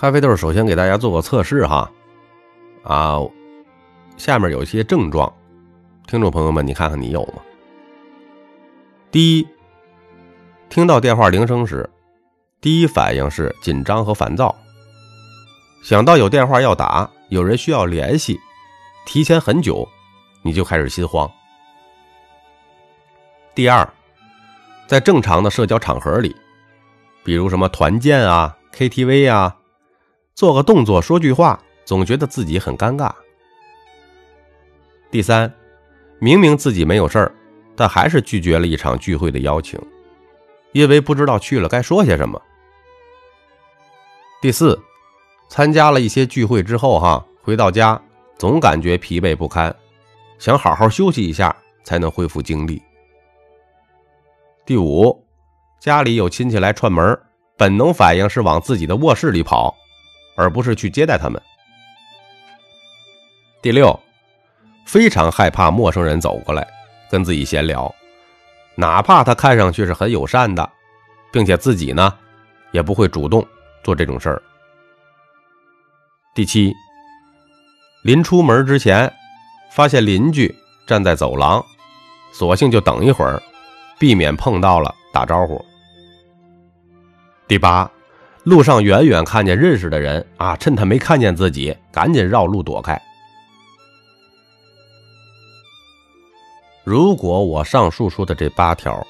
[0.00, 1.90] 咖啡豆首先给大家做个测试哈，
[2.82, 3.18] 啊，
[4.16, 5.30] 下面有一些症状，
[6.06, 7.42] 听众朋友们，你看看你有吗？
[9.10, 9.46] 第一，
[10.70, 11.86] 听到电话铃声时，
[12.62, 14.56] 第一反应是紧张和烦躁，
[15.84, 18.40] 想到有电话要打，有人需要联系，
[19.04, 19.86] 提前很久，
[20.40, 21.30] 你就开始心慌。
[23.54, 23.86] 第二，
[24.86, 26.34] 在正常的社交场合里，
[27.22, 29.54] 比如什么团建啊、KTV 啊，
[30.40, 33.12] 做个动作、说句话，总觉得自己很尴尬。
[35.10, 35.52] 第三，
[36.18, 37.34] 明明自己没有事儿，
[37.76, 39.78] 但还是拒绝了一场聚会的邀请，
[40.72, 42.40] 因为不知道去了该说些什么。
[44.40, 44.80] 第四，
[45.50, 48.00] 参加了一些聚会之后，哈，回到家
[48.38, 49.76] 总感觉疲惫不堪，
[50.38, 52.80] 想好好休息一下才能恢复精力。
[54.64, 55.22] 第五，
[55.78, 57.20] 家里有亲戚来串门，
[57.58, 59.76] 本能反应是往自己的卧室里跑，
[60.40, 61.40] 而不是去接待他们。
[63.60, 64.00] 第六，
[64.86, 66.66] 非常害怕陌生人走过来
[67.10, 67.94] 跟自己闲聊，
[68.74, 70.68] 哪怕他看上去是很友善的，
[71.30, 72.16] 并且自己呢
[72.70, 73.46] 也不会主动
[73.84, 74.42] 做这种事儿。
[76.34, 76.72] 第七，
[78.02, 79.12] 临出门之前
[79.70, 80.54] 发现邻居
[80.86, 81.62] 站在走廊，
[82.32, 83.40] 索性就等一会儿。
[83.98, 85.62] 避免碰到了打招呼。
[87.46, 87.90] 第八，
[88.44, 93.00] 路上远远看见认识的人啊，趁他没看见自己，赶紧绕路躲开。
[96.84, 99.06] 如果我上述说的这八条，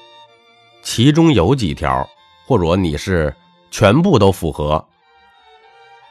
[0.83, 2.07] 其中有几条，
[2.45, 3.33] 或者你是
[3.71, 4.85] 全部都符合，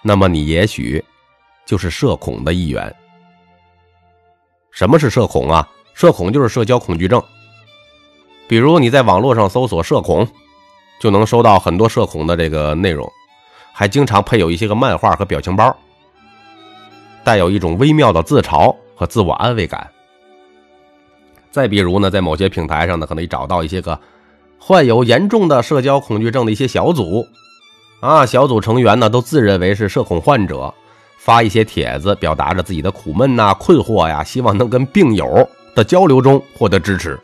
[0.02, 1.04] 那么你也许
[1.66, 2.92] 就是社恐的一员。
[4.70, 5.68] 什么是社恐啊？
[5.92, 7.22] 社恐就是社交恐惧症。
[8.48, 10.26] 比如你在网络上搜索“社恐”，
[11.00, 13.10] 就能收到很多社恐的这个内容，
[13.72, 15.74] 还经常配有一些个漫画和表情包，
[17.24, 19.90] 带有一种微妙的自嘲和自我安慰感。
[21.50, 23.98] 再比如呢，在某些平台上呢，可能找到一些个
[24.58, 27.26] 患有严重的社交恐惧症的一些小组，
[28.00, 30.72] 啊，小组成员呢都自认为是社恐患者，
[31.18, 37.18] 发一些帖子，表达着自己的苦闷呐、困惑呀，希望能跟病友的交流中获得支持。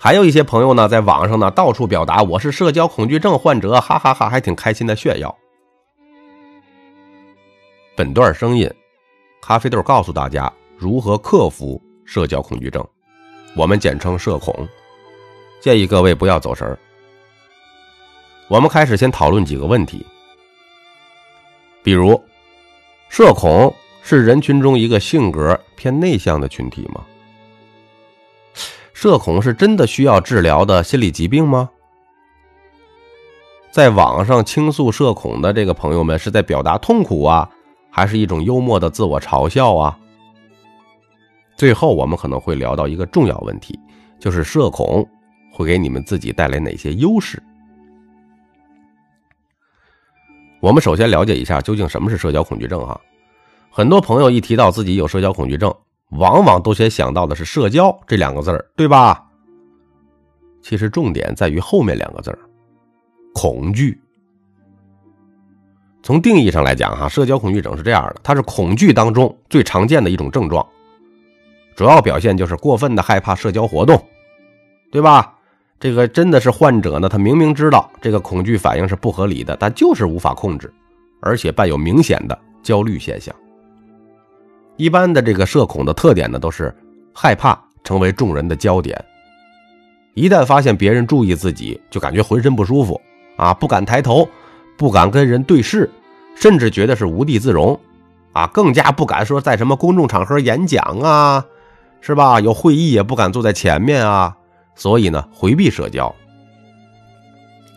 [0.00, 5.36] 还有一些朋友呢，在网上呢到处表达我是社交恐惧症患者，哈哈哈，还挺开心的炫耀。
[7.96, 8.72] 本段声音，
[9.42, 12.86] 咖啡豆告诉大家如何克服社交恐惧症，
[13.56, 14.54] 我们简称社恐，
[15.60, 16.78] 建议各位不要走神儿。
[18.46, 20.06] 我们开始先讨论几个问题，
[21.82, 22.22] 比如，
[23.08, 27.04] 社恐是人群中一个性格偏内向的群体吗？
[29.00, 31.70] 社恐是真的需要治疗的心理疾病吗？
[33.70, 37.48] 在网上倾诉社恐的这个朋友们是在表达痛苦啊，
[37.92, 39.96] 还是一种幽默的自我嘲笑啊？
[41.56, 43.78] 最后我们可能会聊到一个重要问题，
[44.18, 45.08] 就是社恐
[45.52, 47.40] 会给你们自己带来哪些优势？
[50.58, 53.00] 我们首先了解一下究竟什么是社交恐惧症哈。
[53.70, 55.72] 很多朋友一提到自己有社交恐惧症。
[56.10, 59.24] 往往都先想到的是“社交”这两个字儿，对吧？
[60.62, 62.38] 其实重点在于后面两个字儿——
[63.34, 64.00] 恐惧。
[66.02, 70.66] 从定义上来讲，哈，社交恐惧症是这样的：它是恐惧当中最常见的一种症状，
[71.76, 74.02] 主要表现就是过分的害怕社交活动，
[74.90, 75.34] 对吧？
[75.78, 80.72] 这个真的是患者呢，他明明知道这个恐惧反应是不合理的，但就是无法控制，
[81.20, 83.34] 而且伴有明显的焦虑现象。
[84.78, 86.74] 一般的这个社恐的特点呢，都是
[87.12, 89.04] 害怕成为众人的焦点。
[90.14, 93.00] 一旦发现别人注意自己，就感觉浑身不舒服
[93.36, 94.28] 啊，不敢抬头，
[94.76, 95.90] 不敢跟人对视，
[96.34, 97.78] 甚至觉得是无地自容
[98.32, 101.44] 啊，更加不敢说在什么公众场合演讲啊，
[102.00, 102.40] 是吧？
[102.40, 104.36] 有会议也不敢坐在前面啊，
[104.76, 106.14] 所以呢，回避社交。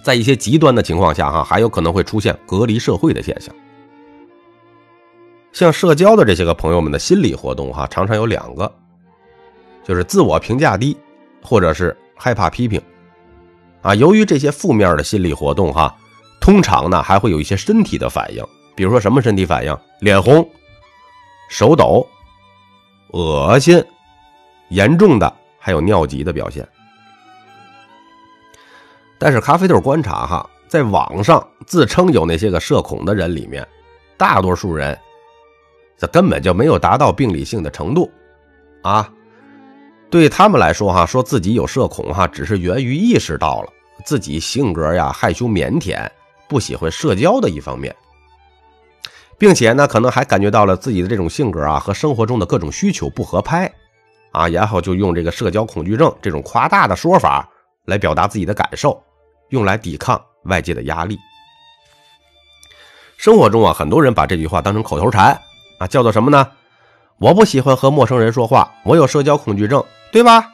[0.03, 3.53] 在一些极端的情况下，哈，还有可能会出现隔离社会的现象。
[5.53, 8.71] 像社交的这些个朋友们的心理活动哈，常常有两个，
[9.83, 10.97] 就是自我评价低，
[11.41, 12.81] 或者是害怕批评，
[13.81, 15.93] 啊，由于这些负面的心理活动哈，
[16.39, 18.43] 通常呢还会有一些身体的反应，
[18.75, 20.47] 比如说什么身体反应，脸红、
[21.49, 22.07] 手抖、
[23.09, 23.83] 恶心，
[24.69, 26.67] 严重的还有尿急的表现。
[29.19, 33.67] 但是咖啡豆观察哈，在网上自称有那些个社恐的人里面，
[34.17, 34.97] 大多数人。
[36.01, 38.11] 这根本就没有达到病理性的程度，
[38.81, 39.07] 啊，
[40.09, 43.71] 对他们来说，哈，说自己有社恐，哈，只是源于意识到了
[44.03, 46.09] 自己性格呀害羞腼腆，
[46.49, 47.95] 不喜欢社交的一方面，
[49.37, 53.71] 并且呢，可能还感觉到了自己的这种性格啊和生活中的各种需求不合拍，
[54.31, 57.47] 啊，然后就用这个社交恐惧症这种夸大的说法
[57.85, 58.99] 来表达自己的感受，
[59.49, 61.15] 用来抵抗外界的压力。
[63.17, 65.39] 生活中啊，很多人把这句话当成口头禅
[65.81, 66.51] 啊，叫做什么呢？
[67.17, 70.51] 我不喜欢和陌生人说话，我有社交恐惧症，对吧？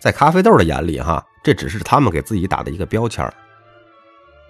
[0.00, 3.24] 在咖啡豆的眼里，哈，这只是他们给自己打的一个标签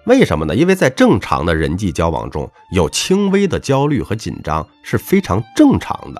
[0.05, 0.55] 为什么呢？
[0.55, 6.19] 因为在正常的人际交往中，有轻微的焦虑和紧张是非常正常的。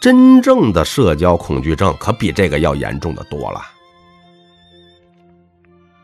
[0.00, 3.60] 真正的社交恐惧症可比这个要严重的多了。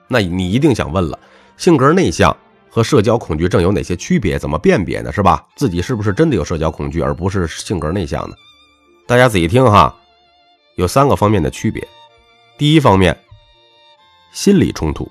[0.08, 1.18] 那你一定想问了，
[1.56, 2.36] 性格内向。
[2.76, 4.38] 和社交恐惧症有哪些区别？
[4.38, 5.10] 怎么辨别呢？
[5.10, 5.42] 是吧？
[5.56, 8.36] 自己是不是真的有社交恐惧，而不是性格内向呢？
[9.06, 9.96] 大家仔细听哈，
[10.74, 11.82] 有三个方面的区别。
[12.58, 13.18] 第一方面，
[14.30, 15.10] 心理冲突。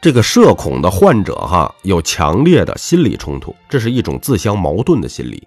[0.00, 5.42] 这个社恐的患者哈，有强烈的心理冲突，这是一种自相矛盾的心理。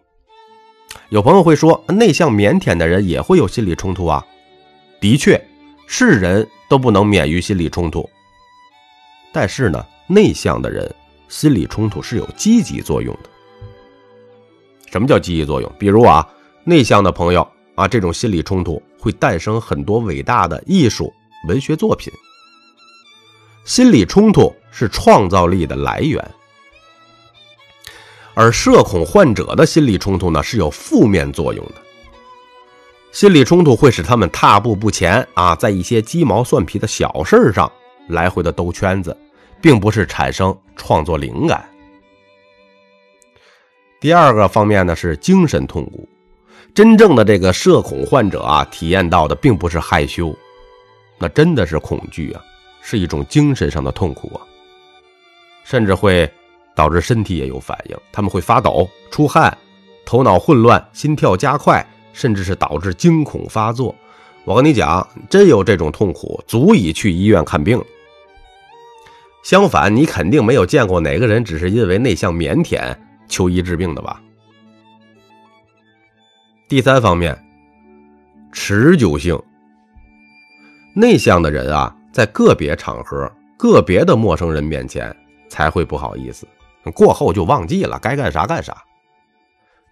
[1.08, 4.22] 有朋友会说，内向腼腆的人也会有心理冲突啊？
[5.00, 5.42] 的确，
[5.88, 8.10] 是人都不能免于心理冲突，
[9.32, 9.86] 但是呢？
[10.08, 10.94] 内向的人
[11.28, 13.30] 心理冲突是有积极作用的。
[14.90, 15.72] 什么叫积极作用？
[15.78, 16.28] 比如啊，
[16.64, 17.46] 内向的朋友
[17.76, 21.14] 啊，这种心理冲突会诞生很多伟大的艺术
[21.48, 22.12] 文学作品。
[23.66, 26.26] 心理冲突是创造力的来源，
[28.34, 31.74] 而社恐患者的心理冲突呢是有负面作用的。
[33.12, 37.70] 心理冲突会使他们踏步不前啊，在一些鸡毛蒜皮的小事上
[38.08, 39.16] 来回的兜圈子。
[39.62, 41.68] 并不是产生创作灵感。
[44.00, 46.08] 第二个方面呢是精神痛苦，
[46.74, 50.36] 真正的这个社恐患者啊，体验到的并不是害羞，
[51.18, 52.42] 那真的是恐惧啊，
[52.82, 54.46] 是一种精神上的痛苦啊，
[55.64, 56.32] 甚至会
[56.76, 59.58] 导致身体也有反应，他们会发抖、出汗、
[60.06, 61.84] 头脑混乱、心跳加快，
[62.14, 63.96] 甚至是导致惊恐发作。
[64.46, 67.84] 我跟你讲，真有这种痛苦，足以去医院看病。
[69.48, 72.94] 相反，你肯定没有见过哪个人只是因为内向腼腆
[73.30, 74.22] 求医治病的吧？
[76.68, 77.34] 第三方面，
[78.52, 79.42] 持久性。
[80.94, 85.16] 内向的人啊，在个别场合、个别的陌生人面前
[85.48, 86.46] 才会不好意思，
[86.94, 88.76] 过后就忘记了，该干啥干啥。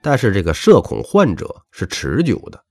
[0.01, 2.61] 但是这个社恐患者是持久的，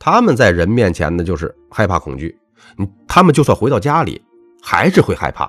[0.00, 2.36] 他们在人面前呢，就是害怕恐惧，
[3.06, 4.20] 他们就算回到家里，
[4.60, 5.48] 还是会害怕。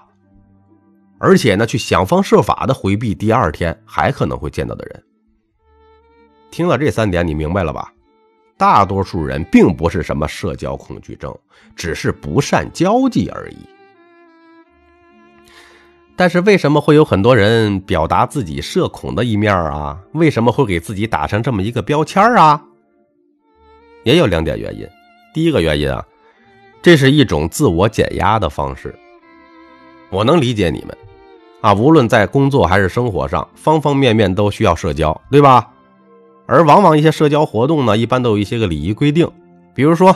[1.26, 5.04] 而且呢，去想方设法的回避第二天还可能会见到的人。
[6.52, 7.92] 听了这三点，你明白了吧？
[8.58, 11.36] 大多数人并不是什么社交恐惧症，
[11.76, 13.58] 只是不善交际而已。
[16.16, 20.00] 但是为什么会有很多人表达自己社恐的一面啊？
[20.14, 22.64] 为什么会给自己打上这么一个标签啊？
[24.04, 24.88] 也有两点原因。
[25.34, 26.06] 第一个原因啊，
[26.84, 28.94] 这是一种自我减压的方式。
[30.12, 30.96] 我能理解你们。
[31.66, 35.68] 啊，无论在工作还是生活上，方方面面都需要社交，对吧？
[36.46, 39.28] 而往往一些社交活动呢，一般都有一些个礼仪规定，
[39.74, 40.16] 比如说，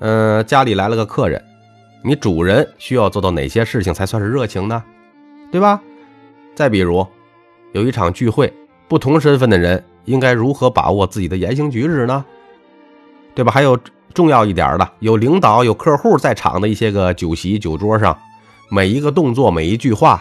[0.00, 1.42] 嗯，家里来了个客人，
[2.04, 4.84] 你主人需要做到哪些事情才算是热情呢？
[5.50, 5.80] 对吧？
[6.54, 7.06] 再比如，
[7.72, 8.52] 有一场聚会，
[8.88, 12.22] 不同身份的人应该如何把握自己的言行举止呢？
[13.34, 13.50] 对吧？
[13.50, 13.74] 还有
[14.12, 18.14] 重要一点的，有领导、有客户在场的一些个酒席酒桌上，
[18.70, 20.20] 每一个动作、每一句话。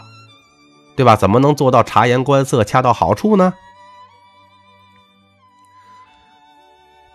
[0.97, 1.15] 对吧？
[1.15, 3.53] 怎么能做到察言观色、恰到好处呢？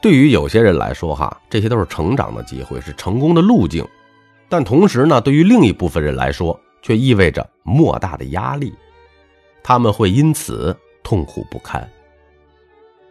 [0.01, 3.85] 对于有些人来说，哈，这些都是成长的机会，是成功的路径。
[4.49, 8.73] 但同时呢，对于另一部分人来说，却意味着莫大的压力。
[9.65, 11.89] 他们会因此痛苦不堪。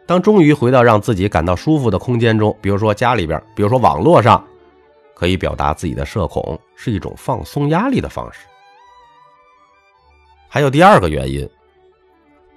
[0.06, 4.42] 当终于回到让自己感到舒服的空间中，比如说家里边，比如说网络上，
[5.16, 8.40] 可以表达自己的社恐，是一种放松压力的方式。
[10.54, 11.50] 还有第二个原因，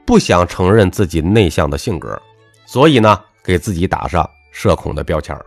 [0.04, 2.20] 不想承认自己内向的性格，
[2.66, 5.38] 所以呢，给自己打上社恐的标签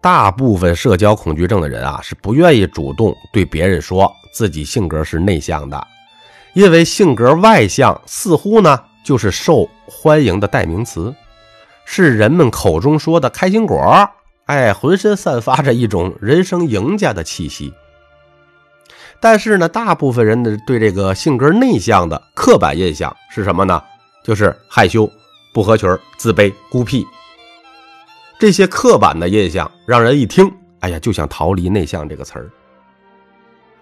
[0.00, 5.84] 大部分社交恐惧症的人啊，是不愿意主动对别人说自己性格是内向的，
[6.54, 11.12] 因为性格外向似乎呢就是受欢迎的代名词，
[11.84, 14.08] 是人们口中说的开心果，
[14.44, 17.74] 哎，浑身散发着一种人生赢家的气息。
[19.20, 23.82] 但是呢，大部分人的对这个性格内向的刻板印象是什么呢？
[24.22, 25.10] 就是害羞、
[25.52, 27.06] 不合群、自卑、孤僻。
[28.38, 32.50] 这些刻板的印象让人一听，哎呀，就想逃离“内向”这个词儿。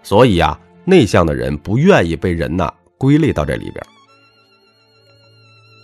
[0.01, 3.85] 所以啊，内向的人不愿意被人呐归类到这里边。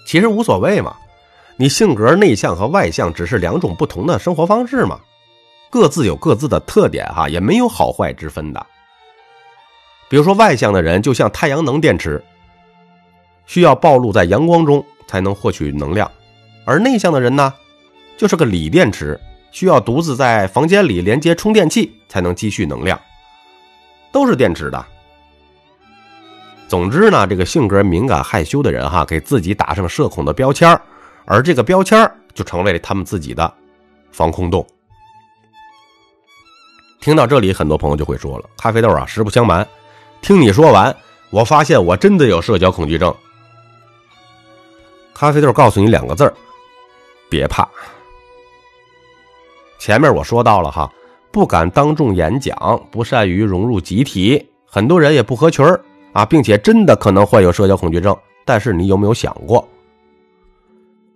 [0.08, 0.96] 其实无所谓嘛，
[1.58, 5.00] 你性格内向和外向只是两种不同的生活方式嘛，
[5.70, 8.66] 各自有各自的特点哈，也没有好坏之分的。
[10.12, 12.22] 比如说，外向的人就像太阳能电池，
[13.46, 16.06] 需要暴露在阳光中才能获取能量；
[16.66, 17.54] 而内向的人呢，
[18.18, 19.18] 就是个锂电池，
[19.52, 23.00] 需要独自在房间里连接充电器才能积蓄能量。
[24.12, 24.86] 都是电池的。
[26.68, 30.78] 总之呢，这个性格敏感害羞的人哈，给自己打上社恐的标签
[31.24, 31.98] 而这个标签
[32.34, 33.54] 就成为了他们自己的
[34.12, 34.68] 防空洞。
[37.00, 39.66] 听到这里，很多朋友就会说了：“咖啡豆啊，实不相瞒。”
[40.22, 40.96] 听你说完，
[41.32, 43.14] 我发现我真的有社交恐惧症。
[45.14, 46.32] 咖啡豆告诉你两个字：
[47.30, 47.68] 别怕。
[49.80, 50.92] 前面我说到了哈，
[51.32, 52.56] 不敢当众演讲，
[52.92, 55.66] 不善于融入集体，很多人也不合群
[56.14, 58.16] 啊，并且真的可能患有社交恐惧症。
[58.46, 59.68] 但是你有没有想过，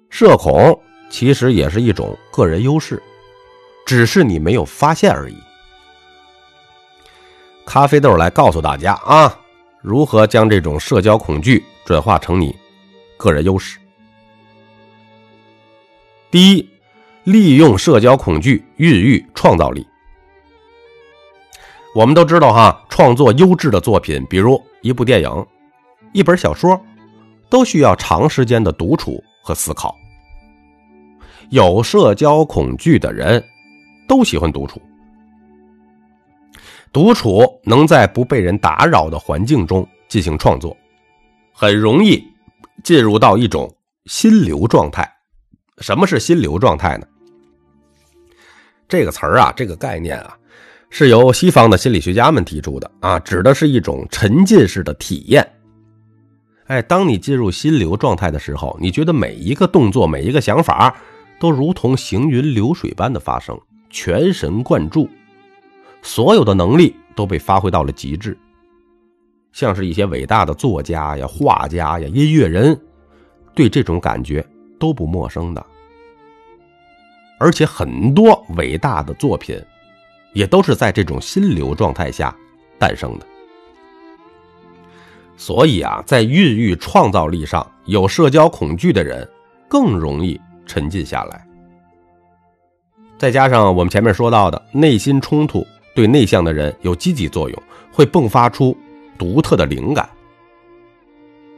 [0.10, 3.02] 社恐其实也是一种个人优势，
[3.86, 5.38] 只是你没有发现而已。
[7.66, 9.38] 咖啡豆来告诉大家啊，
[9.82, 12.56] 如何将这种社交恐惧转化成你
[13.18, 13.78] 个人优势。
[16.32, 16.70] 第一，
[17.24, 19.86] 利用社交恐惧孕育创造力。
[21.94, 25.46] 我们都知道哈，创作优质的作品，比如一部电影、
[26.14, 26.80] 一本小说，
[27.50, 29.96] 都需要长时间的独处和思考。
[31.50, 33.44] 有社交恐惧的人，
[34.08, 34.82] 都喜欢独处。
[36.96, 40.78] 独处能在不被人打扰的环境中进行创作，
[41.52, 42.24] 很容易
[42.86, 43.70] 进入到一种
[44.06, 45.06] 心流状态。
[45.80, 47.06] 什么是心流状态呢？
[48.88, 50.38] 这个词儿啊，这个概念啊，
[50.90, 55.46] 是由西方的心理学家们提出的啊，指的是一种沉浸式的体验。
[56.68, 60.96] 哎，当你进入心流状态的时候，你觉得每一个动作、每一个想法
[61.42, 63.60] 都如同行云流水般的发生，
[63.90, 65.10] 全神贯注。
[66.06, 68.38] 所有的能力都被发挥到了极致，
[69.52, 72.80] 像是一些伟大的作家呀、画家呀、音乐人，
[73.56, 74.46] 对这种感觉
[74.80, 75.66] 都不陌生的。
[77.40, 79.60] 而且很多伟大的作品，
[80.34, 82.34] 也都是在这种心流状态下
[82.78, 83.26] 诞生的。
[85.36, 89.28] 所以啊，在孕育创造力上，有社交恐惧的人
[89.68, 91.46] 更容易沉浸下来。
[93.18, 95.66] 再加上我们前面说到的内心冲突。
[95.96, 98.78] 对内向的人有积极作用，会迸发出
[99.18, 100.08] 独特的灵感。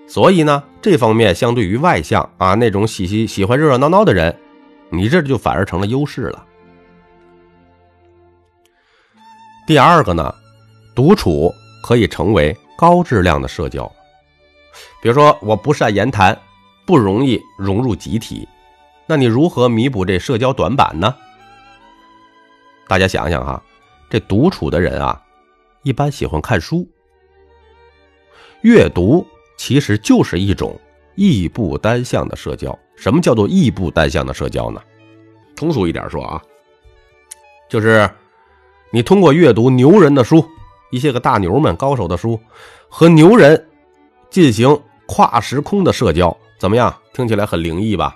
[0.08, 4.34] 所以呢，这方面相对于外向啊那种喜喜喜欢热热闹闹的人，
[4.90, 6.46] 你这就反而成了优势了。
[9.66, 10.34] 第二个呢，
[10.96, 11.54] 独处
[11.84, 13.92] 可以成为高质量的社交。
[15.02, 16.40] 比如说，我不善言谈，
[16.86, 18.48] 不容易融入集体，
[19.08, 21.14] 那你如何弥补这社交短板呢？
[22.88, 23.62] 大家想想哈。
[24.10, 25.22] 这独处的人啊，
[25.84, 26.88] 一般喜欢看书。
[28.62, 29.26] 阅读
[29.58, 30.80] 其实就是一种
[31.16, 32.78] 异步单向的社交。
[32.96, 34.82] 什么叫做异步单向的社交呢？
[35.56, 36.42] 通俗一点说啊，
[37.70, 38.10] 就是
[38.92, 40.44] 你通过阅读牛人的书，
[40.92, 42.40] 一些个大牛们、高手的书，
[42.90, 43.68] 和牛人
[44.30, 46.96] 进行跨时空的社交，怎么样？
[47.14, 48.16] 听起来很灵异吧？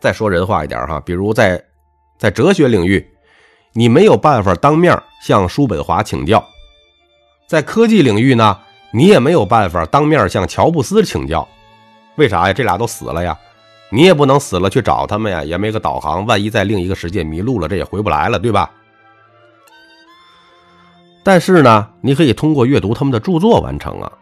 [0.00, 1.64] 再说人话一点哈，比如在
[2.18, 3.04] 在哲学领域。
[3.76, 6.42] 你没有办法当面向叔本华请教，
[7.48, 8.56] 在科技领域呢，
[8.92, 11.46] 你也没有办法当面向乔布斯请教，
[12.14, 12.52] 为啥呀？
[12.52, 13.36] 这俩都死了呀，
[13.90, 18.70] 你也不能死了去找他们呀，也没个导航，万一在另一个世界迷路了，这也回不来了，对吧？
[21.24, 24.12] 但是呢，你可以通过阅读他们的著作完成啊。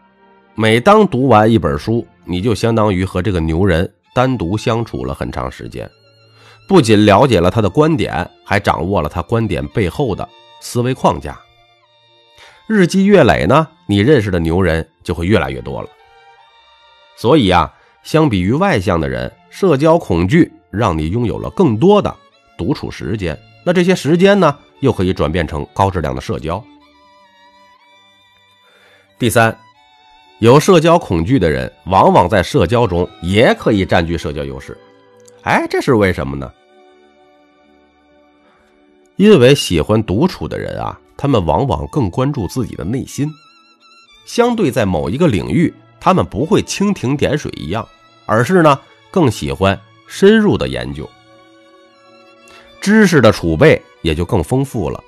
[0.55, 5.87] 每当读完一本书，你就相当于和这个牛人单独相处了很长时间。
[6.67, 10.27] 不仅了解了他的观点，还掌握了他观点背后的
[10.59, 11.39] 思维框架。
[12.67, 15.89] 日积月累呢，你认识的牛人就会越来越多了。
[17.15, 17.71] 所以啊，
[18.03, 22.15] 相比于外向的人，社交恐惧让你拥有了更多的
[22.57, 23.37] 独处时间。
[23.65, 26.63] 那这些时间呢，又可以转变成高质量的社交。
[29.19, 29.55] 第三，
[30.39, 34.77] 有社交恐惧的人，往往在社交中也可以占据社交优势。
[35.43, 36.51] 哎，这是为什么呢？
[39.17, 43.29] 因为喜欢独处的人啊，他们往往更关注自己的内心，
[44.25, 47.87] 相对在某一个领域，他们不会蜻蜓点水一样，
[48.25, 48.79] 而是呢
[49.11, 51.07] 更喜欢深入的研究，
[52.81, 55.03] 知识的储备也就更丰富了，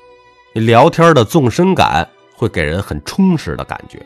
[0.53, 4.05] 聊天的纵深感会给人很充实的感觉。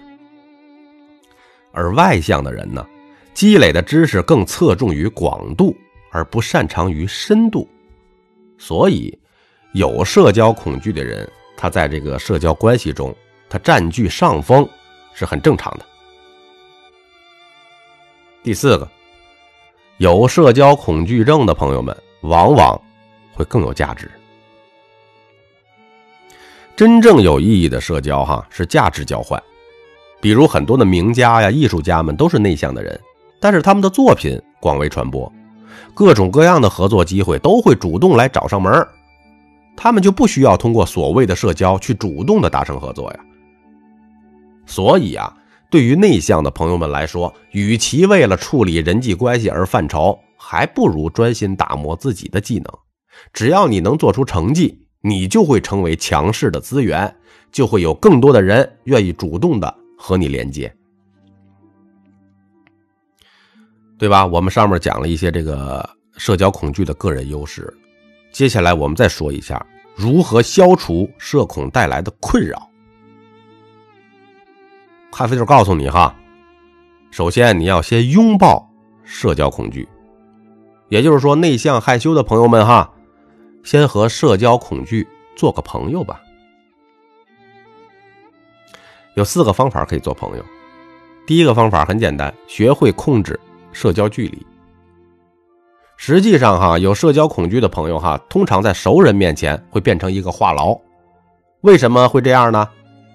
[1.72, 2.86] 而外向的人呢，
[3.34, 5.76] 积累的知识更侧重于广度，
[6.12, 7.68] 而不擅长于深度。
[8.58, 9.18] 所以，
[9.74, 13.16] 有社交恐惧的人，他在这个社交关系中，
[13.50, 14.68] 他占据上风
[15.14, 15.86] 是很正常的。
[18.44, 18.90] 第四个，
[19.98, 22.82] 有社交恐惧症的朋友们，往往
[23.34, 24.10] 会更有价值。
[26.76, 29.42] 真正有意义的社交，哈，是价值交换。
[30.22, 33.00] 比如很多的名家呀、艺术家们都是内向的人，
[33.40, 35.32] 但是他们的作品广为传播，
[35.94, 38.88] 各种各样的合作机会都会主动来找上门
[39.76, 43.20] 他们就不需要通过所谓的社交去主动的达成合作呀。
[44.66, 45.34] 所以啊，
[45.72, 52.66] 对于内向的朋友们来说，与其为了处理人际关系而犯愁，还不如专心打磨自己的技能。
[53.34, 57.16] 只要你能做出成绩，你就会成为强势的资源，
[57.52, 59.76] 就会有更多的人愿意主动的。
[60.02, 60.74] 和你连接，
[64.00, 64.26] 对吧？
[64.26, 67.72] 我们上面讲了一些这个社交恐惧的个人优势，
[68.32, 69.64] 接下来我们再说一下
[69.94, 72.68] 如何消除社恐带来的困扰。
[75.12, 76.16] 咖啡豆告诉你哈，
[77.12, 78.66] 首先你要先拥抱
[79.04, 79.86] 社交恐惧，
[80.88, 82.90] 也就是说，内向害羞的朋友们哈，
[83.66, 86.22] 先和社交恐惧做个朋友吧。
[89.16, 90.46] 有四个方法可以做朋友。
[91.28, 93.38] 第一个方法很简单，学会控制
[93.72, 94.46] 社交距离。
[95.98, 100.80] 实际上，哈，有社交恐惧的朋友，哈，通常在熟人面前会变成一个话痨。
[101.62, 102.68] 为什么会这样呢？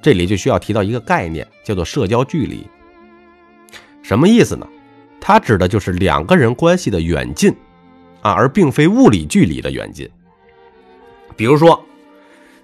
[0.03, 2.67] 这里就需要提到一个概念，叫做社交距离。
[4.03, 4.67] 什么意思呢？
[5.21, 7.51] 它指的就是两个人关系的远近，
[8.21, 10.07] 啊，而并非物理距离的远近。
[11.37, 11.83] 比如说，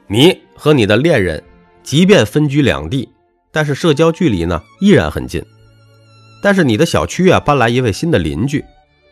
[0.06, 1.42] 你和你的恋人，
[1.82, 3.08] 即便分居两地。
[3.52, 5.42] 但是社交距离呢依然很近，
[6.42, 8.64] 但是你的小区啊搬来一位新的邻居，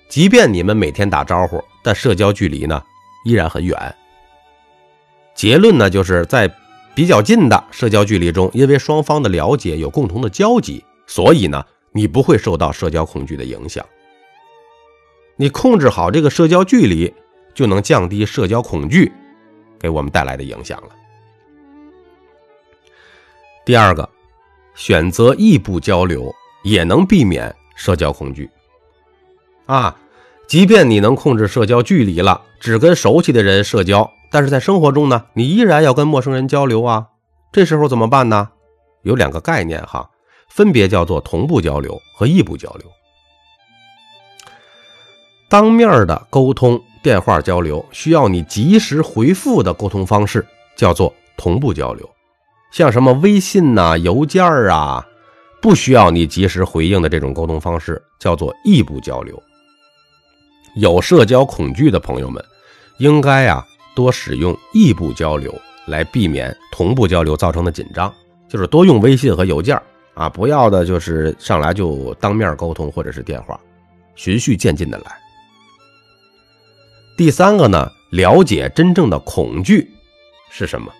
[0.08, 2.82] 即便你们每天打招呼，但社交距离呢
[3.24, 3.94] 依然很远。
[5.34, 6.52] 结论呢就是在
[6.94, 13.84] 比较近的社交距离中，因为双方的了解有共同的交集，所以呢你不会受到社交恐惧的影响。
[15.36, 17.14] 你控制好这个社交距离，
[17.54, 19.12] 就能降低社交恐惧
[19.78, 20.88] 给我们带来的影响了。
[23.64, 24.08] 第二个。
[24.74, 28.50] 选择异步交流也能避免社交恐惧，
[29.66, 29.96] 啊，
[30.46, 37.06] 即便你能控制社交距离了，只跟熟悉的人社交，但是在生活中呢，你依然要跟陌生人交流啊。
[37.52, 38.48] 这时候怎么办呢？
[39.02, 40.10] 有两个概念哈，
[40.48, 42.86] 分别叫做同步交流和异步交流。
[45.48, 52.06] 当面的沟通、电话交流需要你及时回复的沟通方式叫做同步交流。
[52.70, 55.06] 像什么微信呐、邮件啊，
[55.60, 59.42] 不需要你及时回应的这种沟通方式，叫做异步交流。
[60.76, 62.44] 有社交恐惧的朋友们，
[62.98, 63.64] 应该啊
[63.96, 65.52] 多使用异步交流
[65.86, 68.12] 来避免同步交流造成的紧张，
[68.48, 69.80] 就是多用微信和邮件
[70.14, 73.58] 啊，不要的就是上来就当面沟通或者是电话，
[74.14, 75.04] 循序渐进的来。
[77.16, 79.90] 第三个呢，了解真正的恐惧
[80.50, 80.92] 是什么。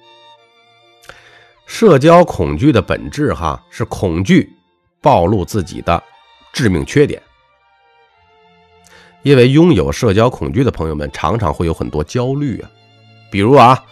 [1.68, 4.50] 社交恐惧的本质，哈，是恐惧
[5.02, 6.02] 暴露自己的
[6.50, 7.22] 致命缺点。
[9.22, 12.70] 因为拥有社交恐惧的朋友们，常常会有很多焦虑啊，
[13.30, 13.84] 比如啊，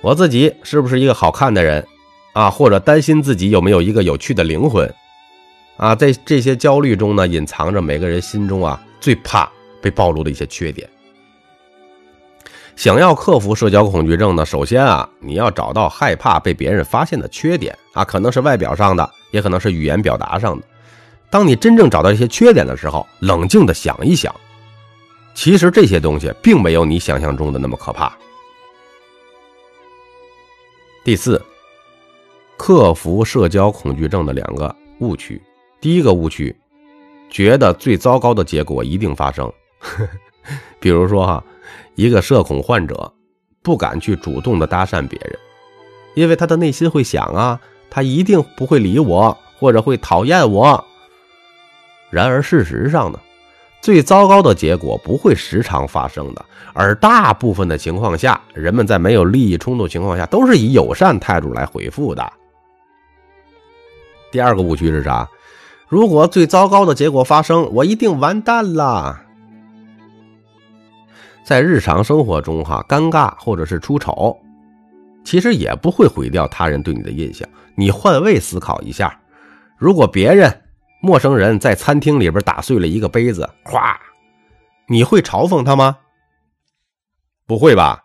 [0.00, 1.86] 我自己是不是一个好看的人
[2.32, 4.92] 啊，或者担心自己有没有一个有趣的灵魂
[5.76, 9.48] 啊，在这些焦虑中呢，隐藏着每个人心中啊最怕
[9.80, 10.90] 被暴露的一些缺点。
[12.78, 20.64] 想要克服社交恐惧症呢，首先啊，你要找到害怕被别人发现的缺点啊，可能是外表上的，也可能是语言表达上的。
[21.28, 24.32] 当你真正找到一些缺点的时候，冷静的想一想，
[25.34, 28.16] 其实这些东西并没有你想象中的那么可怕。
[31.02, 31.44] 第四，
[32.56, 35.42] 克服社交恐惧症的两个误区，
[35.80, 36.56] 第一个误区，
[37.28, 40.06] 觉得最糟糕的结果一定发生，呵
[40.46, 41.44] 呵比如说哈。
[41.98, 43.12] 一个社恐患者
[43.60, 45.36] 不敢去主动的搭讪别人，
[46.14, 50.84] 因为他的内心会想啊，他一定不会理我，或者会讨厌我。
[52.08, 53.18] 然而事实上呢，
[53.82, 62.32] 最糟糕的结果不会时常发生的，而大部分的情况下，人们在没有利益冲突情况下，都是以友善态度来回复的。
[64.30, 65.28] 第二个误区是啥？
[65.88, 69.22] 如果最糟糕的结果发生，我一定完蛋了。
[71.48, 74.38] 在日常生活中，哈，尴尬或者是出丑，
[75.24, 77.48] 其实也不会毁掉他人对你的印象。
[77.74, 79.18] 你换位思考一下，
[79.78, 80.54] 如果别人
[81.00, 83.96] 陌生人在餐厅里边打碎了一个杯子，咵，
[84.88, 85.96] 你会嘲讽他吗？
[87.46, 87.98] 不会吧？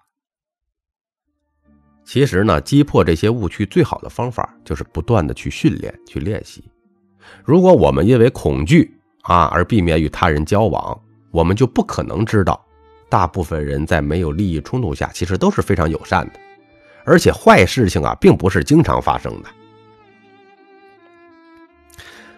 [2.05, 6.63] 其实呢，击破这些误区最好的方法就是不断的去训练、去练习。
[7.43, 8.89] 如果我们因为恐惧
[9.23, 10.97] 啊而避免与他人交往，
[11.31, 12.65] 我们就不可能知道，
[13.13, 16.39] 大部分人在没有利益冲突下，其实都是非常友善的。
[17.05, 19.49] 而且坏事情啊，并不是经常发生的。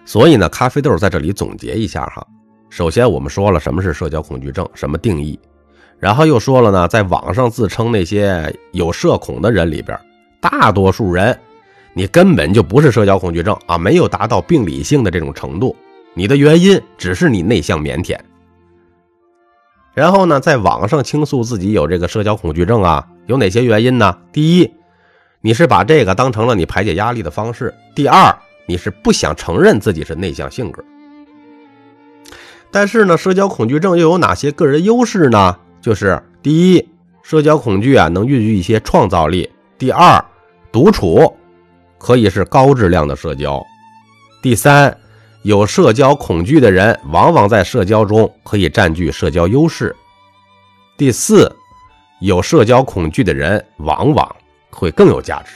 [0.04, 2.28] 所以呢，咖啡豆在这里总结一下哈。
[2.70, 5.40] 首先，我们说了什么是社交恐惧症，什么定义，
[5.98, 9.98] 然后又说了呢，在网上自称那些有社恐的人里边，
[10.42, 11.40] 大多数人
[11.94, 15.74] 你根本就不是社交恐惧症啊，没有达到病理性的这种程度，
[16.14, 18.20] 你的原因只是你内向腼腆。
[19.96, 23.08] 然后呢，在网上倾诉自己有这个社交恐惧症啊。
[23.28, 24.16] 有哪些原因呢？
[24.32, 24.72] 第一，
[25.42, 30.84] 你是把这个当成了你排解压力的方式；第二，你是不想承认自己是内向性格。
[32.70, 35.58] 但是呢，社交恐惧症又有哪些个人优势呢？
[35.82, 36.90] 就是第一，
[37.24, 40.24] 社交恐惧啊能孕育一些创造力；第二，
[40.72, 41.34] 独处
[41.98, 43.60] 可以是高质量的社交；
[44.44, 44.96] 第三，
[45.46, 49.94] 有社交恐惧的人往往在社交中可以占据社交优势；
[50.98, 51.56] 第四。
[52.22, 54.36] 有社交恐惧的人往往
[54.72, 55.52] 会更有价值。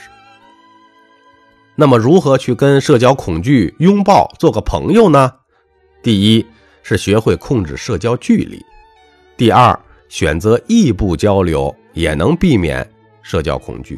[1.74, 5.32] 那么，如何去跟社交恐惧拥抱、做个朋友呢？
[6.02, 6.46] 第一
[6.82, 8.58] 是学会控制社交距离；
[9.38, 9.76] 第二，
[10.10, 12.88] 选择异步交流也能避免
[13.22, 13.96] 社交恐惧；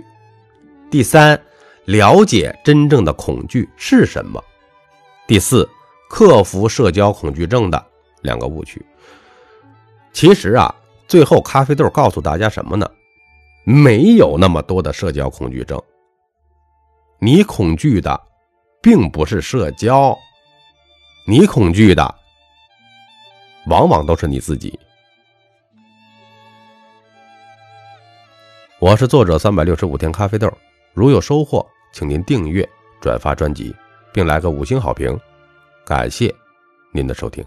[0.88, 1.38] 第三，
[1.86, 4.40] 了解真正的恐惧是什么；
[5.26, 5.68] 第四，
[6.12, 7.82] 克服社交恐惧症的
[8.20, 8.84] 两个误区。
[10.12, 10.74] 其实啊。
[11.08, 12.90] 最后，咖啡豆告诉大家什么呢？
[13.64, 15.78] 没有那么多的社交恐惧症。
[17.18, 18.18] 你恐惧的，
[18.80, 20.16] 并不是社交，
[21.26, 22.14] 你恐惧的，
[23.66, 24.78] 往往都是你自己。
[28.78, 30.50] 我是作者三百六十五天咖啡豆，
[30.94, 32.66] 如有收获，请您订阅、
[33.02, 33.74] 转发专辑，
[34.14, 35.18] 并来个五星好评，
[35.84, 36.34] 感谢
[36.92, 37.44] 您的收听。